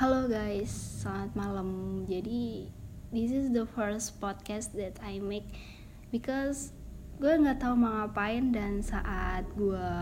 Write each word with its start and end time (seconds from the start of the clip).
Halo 0.00 0.32
guys, 0.32 0.72
selamat 1.04 1.36
malam. 1.36 1.68
Jadi 2.08 2.72
this 3.12 3.28
is 3.28 3.52
the 3.52 3.68
first 3.68 4.16
podcast 4.16 4.72
that 4.72 4.96
I 5.04 5.20
make 5.20 5.44
because 6.08 6.72
gue 7.20 7.28
nggak 7.28 7.60
tahu 7.60 7.76
mau 7.76 8.08
ngapain 8.08 8.48
dan 8.48 8.80
saat 8.80 9.44
gue 9.60 9.92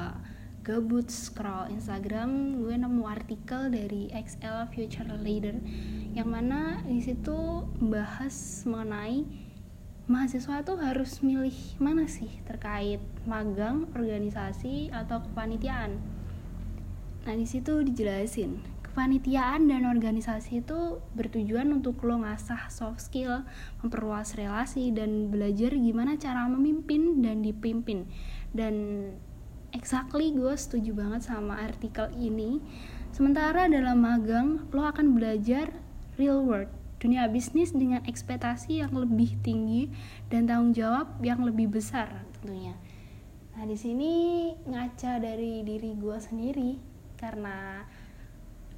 gabut 0.62 1.10
scroll 1.10 1.74
Instagram, 1.74 2.62
gue 2.62 2.78
nemu 2.78 3.10
artikel 3.10 3.74
dari 3.74 4.06
XL 4.14 4.70
Future 4.70 5.18
Leader 5.18 5.58
yang 6.14 6.30
mana 6.30 6.78
di 6.86 7.02
situ 7.02 7.66
bahas 7.82 8.62
mengenai 8.70 9.26
mahasiswa 10.06 10.62
tuh 10.62 10.78
harus 10.78 11.26
milih 11.26 11.74
mana 11.82 12.06
sih 12.06 12.30
terkait 12.46 13.02
magang, 13.26 13.90
organisasi 13.98 14.94
atau 14.94 15.26
kepanitiaan. 15.26 15.98
Nah 17.26 17.34
di 17.34 17.50
situ 17.50 17.82
dijelasin 17.82 18.77
kepanitiaan 18.98 19.70
dan 19.70 19.86
organisasi 19.86 20.58
itu 20.66 20.98
bertujuan 21.14 21.70
untuk 21.70 22.02
lo 22.02 22.18
ngasah 22.18 22.66
soft 22.66 22.98
skill, 22.98 23.46
memperluas 23.78 24.34
relasi 24.34 24.90
dan 24.90 25.30
belajar 25.30 25.70
gimana 25.70 26.18
cara 26.18 26.50
memimpin 26.50 27.22
dan 27.22 27.38
dipimpin. 27.38 28.10
Dan 28.50 28.74
exactly 29.70 30.34
gue 30.34 30.50
setuju 30.50 30.98
banget 30.98 31.30
sama 31.30 31.62
artikel 31.62 32.10
ini. 32.18 32.58
Sementara 33.14 33.70
dalam 33.70 34.02
magang 34.02 34.66
lo 34.74 34.82
akan 34.82 35.14
belajar 35.14 35.78
real 36.18 36.42
world 36.42 36.66
dunia 36.98 37.30
bisnis 37.30 37.70
dengan 37.70 38.02
ekspektasi 38.02 38.82
yang 38.82 38.90
lebih 38.98 39.38
tinggi 39.46 39.94
dan 40.26 40.50
tanggung 40.50 40.74
jawab 40.74 41.22
yang 41.22 41.46
lebih 41.46 41.70
besar 41.70 42.26
tentunya. 42.34 42.74
Nah 43.54 43.62
di 43.62 43.78
sini 43.78 44.10
ngaca 44.66 45.22
dari 45.22 45.62
diri 45.62 45.94
gue 45.94 46.18
sendiri 46.18 46.98
karena 47.14 47.86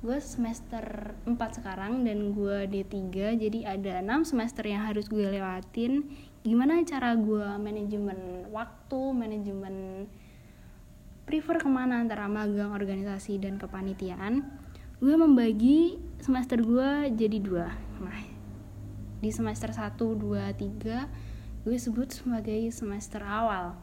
gue 0.01 0.17
semester 0.17 1.13
4 1.29 1.37
sekarang 1.61 2.09
dan 2.09 2.33
gue 2.33 2.65
D3 2.73 3.37
jadi 3.37 3.59
ada 3.77 4.01
6 4.01 4.33
semester 4.33 4.65
yang 4.65 4.89
harus 4.89 5.13
gue 5.13 5.29
lewatin. 5.29 6.09
Gimana 6.41 6.81
cara 6.89 7.13
gue 7.13 7.45
manajemen 7.61 8.49
waktu 8.49 9.01
manajemen 9.13 10.09
prefer 11.29 11.61
ke 11.61 11.69
mana 11.69 12.01
antara 12.01 12.25
magang 12.33 12.73
organisasi 12.73 13.45
dan 13.45 13.61
kepanitiaan? 13.61 14.49
Gue 15.05 15.21
membagi 15.21 16.01
semester 16.17 16.65
gue 16.65 17.13
jadi 17.13 17.37
dua. 17.37 17.69
Nah 18.01 18.25
di 19.21 19.29
semester 19.29 19.69
1, 19.69 20.01
2, 20.01 20.17
3 20.81 21.69
gue 21.69 21.77
sebut 21.77 22.09
sebagai 22.09 22.73
semester 22.73 23.21
awal. 23.21 23.77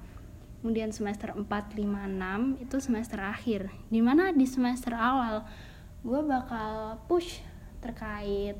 Kemudian 0.66 0.89
semester 0.89 1.38
4, 1.38 1.45
5, 1.45 1.77
6 1.77 2.66
itu 2.66 2.75
semester 2.81 3.22
akhir. 3.22 3.70
Di 3.94 4.02
mana 4.02 4.33
di 4.33 4.49
semester 4.49 4.97
awal 4.97 5.45
gue 6.08 6.22
bakal 6.23 7.03
push 7.11 7.44
terkait 7.83 8.55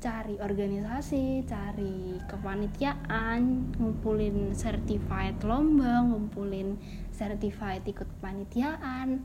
cari 0.00 0.40
organisasi, 0.40 1.44
cari 1.44 2.16
kepanitiaan, 2.24 3.68
ngumpulin 3.76 4.56
certified 4.56 5.36
lomba, 5.44 6.00
ngumpulin 6.00 6.80
certified 7.12 7.84
ikut 7.84 8.08
kepanitiaan. 8.16 9.20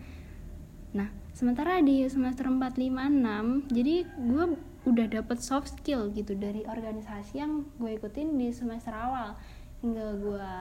Nah, 1.00 1.08
sementara 1.32 1.80
di 1.80 2.04
semester 2.12 2.52
4, 2.52 2.60
5, 2.60 2.92
6, 2.92 3.72
jadi 3.72 3.96
gue 4.04 4.46
udah 4.86 5.08
dapet 5.08 5.40
soft 5.40 5.80
skill 5.80 6.12
gitu 6.12 6.36
dari 6.36 6.68
organisasi 6.68 7.40
yang 7.40 7.64
gue 7.80 7.96
ikutin 7.96 8.36
di 8.36 8.52
semester 8.52 8.92
awal 8.92 9.40
hingga 9.80 10.12
gue 10.20 10.52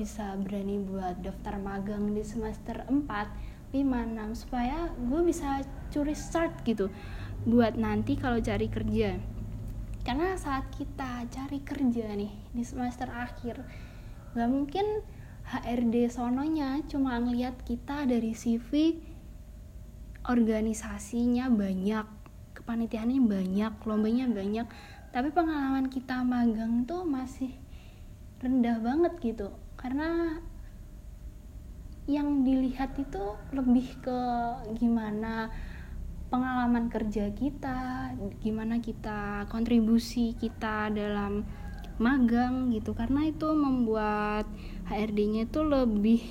bisa 0.00 0.36
berani 0.40 0.80
buat 0.80 1.20
daftar 1.20 1.60
magang 1.60 2.12
di 2.12 2.24
semester 2.24 2.84
4 2.88 3.55
5, 3.72 3.82
6 3.82 4.42
supaya 4.46 4.90
gue 4.94 5.20
bisa 5.26 5.62
curi 5.90 6.14
start 6.14 6.62
gitu 6.62 6.90
buat 7.46 7.78
nanti 7.78 8.18
kalau 8.18 8.42
cari 8.42 8.66
kerja. 8.66 9.18
Karena 10.06 10.38
saat 10.38 10.70
kita 10.74 11.26
cari 11.26 11.58
kerja 11.62 12.14
nih 12.14 12.30
di 12.54 12.62
semester 12.62 13.10
akhir 13.10 13.62
gak 14.36 14.50
mungkin 14.50 15.02
HRD 15.46 16.10
sononya 16.10 16.82
cuma 16.90 17.18
ngeliat 17.22 17.62
kita 17.62 18.06
dari 18.06 18.34
CV 18.34 18.98
organisasinya 20.26 21.46
banyak 21.50 22.06
kepanitiaannya 22.58 23.22
banyak 23.22 23.72
lombanya 23.86 24.26
banyak 24.26 24.66
tapi 25.14 25.30
pengalaman 25.30 25.86
kita 25.86 26.26
magang 26.26 26.82
tuh 26.84 27.06
masih 27.06 27.54
rendah 28.42 28.76
banget 28.82 29.14
gitu. 29.22 29.48
Karena 29.80 30.40
yang 32.06 32.46
dilihat 32.46 32.94
itu 33.02 33.34
lebih 33.50 33.98
ke 33.98 34.20
gimana 34.78 35.50
pengalaman 36.30 36.86
kerja 36.86 37.34
kita, 37.34 38.10
gimana 38.42 38.78
kita 38.78 39.46
kontribusi 39.50 40.34
kita 40.38 40.90
dalam 40.94 41.46
magang 41.98 42.70
gitu 42.70 42.94
karena 42.94 43.26
itu 43.26 43.48
membuat 43.56 44.46
HRD-nya 44.86 45.50
itu 45.50 45.60
lebih 45.66 46.22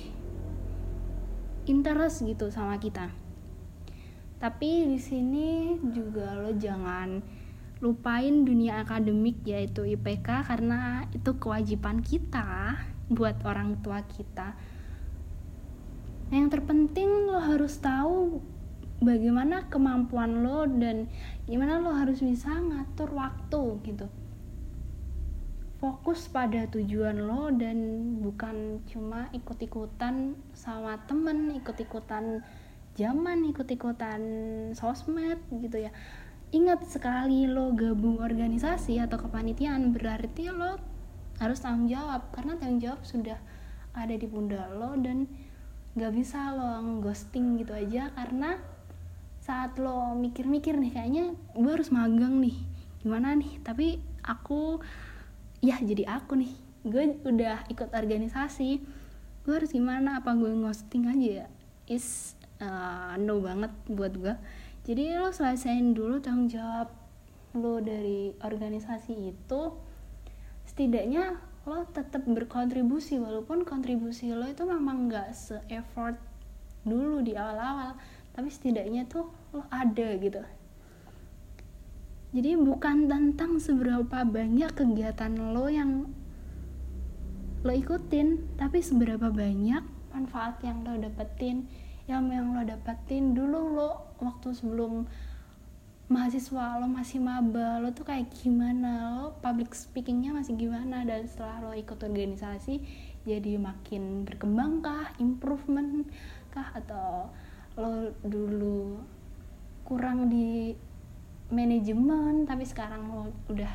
interest 1.68 2.24
gitu 2.24 2.48
sama 2.48 2.80
kita. 2.80 3.12
Tapi 4.36 4.96
di 4.96 5.00
sini 5.00 5.76
juga 5.92 6.36
lo 6.36 6.56
jangan 6.56 7.20
lupain 7.84 8.48
dunia 8.48 8.80
akademik 8.80 9.44
yaitu 9.44 9.84
IPK 9.84 10.48
karena 10.48 11.04
itu 11.12 11.36
kewajiban 11.36 12.00
kita 12.00 12.80
buat 13.12 13.36
orang 13.44 13.84
tua 13.84 14.00
kita 14.08 14.56
Nah, 16.26 16.42
yang 16.42 16.50
terpenting 16.50 17.30
lo 17.30 17.38
harus 17.38 17.78
tahu 17.78 18.42
bagaimana 18.98 19.70
kemampuan 19.70 20.42
lo 20.42 20.66
dan 20.66 21.06
gimana 21.46 21.78
lo 21.78 21.94
harus 21.94 22.18
bisa 22.18 22.50
ngatur 22.50 23.14
waktu 23.14 23.62
gitu. 23.86 24.06
Fokus 25.76 26.26
pada 26.26 26.66
tujuan 26.72 27.20
lo 27.20 27.52
dan 27.52 27.78
bukan 28.24 28.82
cuma 28.90 29.28
ikut-ikutan 29.30 30.34
sama 30.56 30.98
temen, 31.06 31.52
ikut-ikutan 31.62 32.42
zaman, 32.96 33.38
ikut-ikutan 33.52 34.20
sosmed 34.72 35.38
gitu 35.52 35.86
ya. 35.86 35.92
Ingat 36.50 36.88
sekali 36.88 37.44
lo 37.46 37.70
gabung 37.76 38.18
organisasi 38.18 38.98
atau 38.98 39.20
kepanitiaan 39.20 39.94
berarti 39.94 40.50
lo 40.50 40.80
harus 41.36 41.60
tanggung 41.60 41.92
jawab 41.92 42.32
karena 42.32 42.56
tanggung 42.56 42.80
jawab 42.80 43.00
sudah 43.04 43.38
ada 43.92 44.14
di 44.16 44.24
pundak 44.24 44.72
lo 44.72 44.96
dan 44.96 45.28
gak 45.96 46.12
bisa 46.12 46.52
lo 46.52 47.00
ghosting 47.00 47.56
gitu 47.56 47.72
aja 47.72 48.12
karena 48.12 48.60
saat 49.40 49.80
lo 49.80 50.12
mikir-mikir 50.12 50.76
nih 50.76 50.92
kayaknya 50.92 51.24
gue 51.56 51.72
harus 51.72 51.88
magang 51.88 52.42
nih. 52.42 52.58
Gimana 53.00 53.32
nih? 53.32 53.62
Tapi 53.64 54.02
aku 54.26 54.82
ya 55.64 55.80
jadi 55.80 56.04
aku 56.20 56.36
nih. 56.36 56.52
Gue 56.84 57.16
udah 57.24 57.64
ikut 57.72 57.94
organisasi. 57.94 58.82
Gue 59.46 59.54
harus 59.56 59.70
gimana? 59.70 60.20
Apa 60.20 60.34
gue 60.34 60.50
ghosting 60.50 61.06
aja 61.08 61.46
ya? 61.46 61.46
Is 61.86 62.36
uh, 62.60 63.14
no 63.16 63.40
banget 63.40 63.70
buat 63.86 64.12
gue. 64.18 64.34
Jadi 64.82 65.16
lo 65.16 65.30
selesaiin 65.30 65.94
dulu 65.94 66.18
tanggung 66.18 66.50
jawab 66.50 66.90
lo 67.54 67.80
dari 67.80 68.36
organisasi 68.42 69.14
itu. 69.32 69.62
Setidaknya 70.66 71.38
lo 71.66 71.82
tetap 71.90 72.22
berkontribusi 72.30 73.18
walaupun 73.18 73.66
kontribusi 73.66 74.30
lo 74.30 74.46
itu 74.46 74.62
memang 74.62 75.10
nggak 75.10 75.34
se-effort 75.34 76.14
dulu 76.86 77.18
di 77.26 77.34
awal-awal 77.34 77.98
tapi 78.30 78.46
setidaknya 78.46 79.10
tuh 79.10 79.26
lo 79.50 79.66
ada 79.74 80.14
gitu. 80.14 80.38
Jadi 82.36 82.52
bukan 82.54 83.10
tentang 83.10 83.58
seberapa 83.58 84.22
banyak 84.22 84.70
kegiatan 84.78 85.32
lo 85.56 85.66
yang 85.66 86.06
lo 87.66 87.72
ikutin 87.74 88.54
tapi 88.54 88.78
seberapa 88.84 89.32
banyak 89.32 89.82
manfaat 90.14 90.62
yang 90.62 90.86
lo 90.86 90.94
dapetin 91.00 91.66
yang 92.06 92.30
yang 92.30 92.54
lo 92.54 92.62
dapetin. 92.62 93.34
Dulu 93.34 93.74
lo 93.74 93.90
waktu 94.22 94.54
sebelum 94.54 95.08
mahasiswa 96.06 96.78
lo 96.78 96.86
masih 96.86 97.18
maba 97.18 97.82
lo 97.82 97.90
tuh 97.90 98.06
kayak 98.06 98.30
gimana? 98.30 99.18
Lo 99.18 99.34
public 99.42 99.74
speakingnya 99.74 100.30
masih 100.30 100.54
gimana? 100.54 101.02
Dan 101.02 101.26
setelah 101.26 101.58
lo 101.62 101.72
ikut 101.74 101.98
organisasi 101.98 102.78
jadi 103.26 103.58
makin 103.58 104.22
berkembang 104.22 104.86
kah? 104.86 105.10
Improvement 105.18 106.06
kah? 106.54 106.70
Atau 106.78 107.30
lo 107.74 108.14
dulu 108.22 109.02
kurang 109.82 110.30
di 110.30 110.74
manajemen 111.50 112.42
tapi 112.42 112.66
sekarang 112.66 113.06
lo 113.06 113.30
udah 113.50 113.70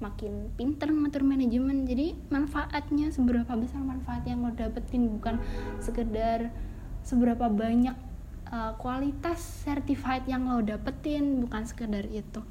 makin 0.00 0.52
pinter 0.56 0.88
ngatur 0.92 1.24
manajemen. 1.24 1.88
Jadi 1.88 2.16
manfaatnya 2.28 3.08
seberapa 3.12 3.52
besar 3.56 3.80
manfaat 3.80 4.24
yang 4.28 4.44
lo 4.44 4.52
dapetin? 4.52 5.08
Bukan 5.16 5.40
sekedar 5.80 6.52
seberapa 7.00 7.48
banyak 7.48 8.09
uh, 8.50 8.74
kualitas 8.76 9.38
certified 9.64 10.26
yang 10.26 10.50
lo 10.50 10.60
dapetin 10.60 11.42
bukan 11.46 11.62
sekedar 11.64 12.04
itu. 12.10 12.42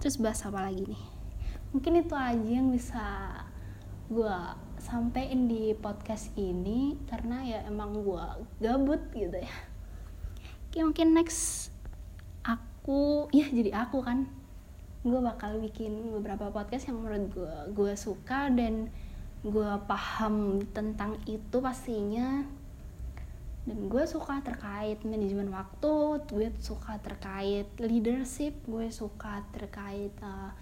Terus 0.00 0.16
bahas 0.20 0.40
apa 0.44 0.68
lagi 0.68 0.84
nih? 0.86 1.04
Mungkin 1.72 1.92
itu 2.04 2.14
aja 2.16 2.48
yang 2.48 2.72
bisa 2.72 3.04
gue 4.06 4.38
sampein 4.78 5.50
di 5.50 5.74
podcast 5.74 6.30
ini 6.38 6.94
karena 7.10 7.42
ya 7.42 7.58
emang 7.66 8.06
gue 8.06 8.26
gabut 8.62 9.02
gitu 9.12 9.34
ya. 9.34 9.56
Oke, 10.68 10.78
mungkin 10.84 11.16
next 11.16 11.74
aku 12.46 13.26
ya 13.34 13.48
jadi 13.50 13.72
aku 13.74 14.04
kan. 14.04 14.30
Gue 15.06 15.22
bakal 15.22 15.62
bikin 15.62 16.14
beberapa 16.14 16.50
podcast 16.50 16.90
yang 16.90 17.02
menurut 17.02 17.30
gue 17.30 17.54
gue 17.74 17.92
suka 17.98 18.50
dan 18.50 18.90
gue 19.46 19.70
paham 19.86 20.58
tentang 20.74 21.14
itu 21.30 21.56
pastinya. 21.62 22.42
Dan 23.66 23.90
gue 23.90 24.02
suka 24.06 24.38
terkait 24.46 25.02
manajemen 25.02 25.50
waktu 25.50 26.22
gue 26.30 26.54
suka 26.62 27.02
terkait 27.02 27.66
leadership 27.82 28.54
gue 28.62 28.86
suka 28.94 29.42
terkait 29.50 30.14
uh, 30.22 30.54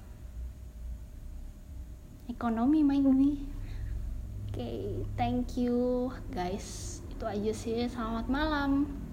ekonomi 2.32 2.80
maybe 2.80 3.12
oke 3.12 3.28
okay, 4.56 5.04
thank 5.20 5.60
you 5.60 6.08
guys. 6.32 7.00
Itu 7.12 7.28
aja 7.28 7.52
sih. 7.52 7.84
Selamat 7.92 8.24
malam 8.32 9.03